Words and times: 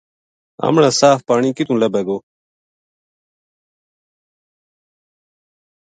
ہمنا 0.63 0.89
صاف 0.99 1.19
پانی 1.27 1.49
کِتو 1.57 1.73
لبھے 1.81 2.01
گو؟ 2.07 2.17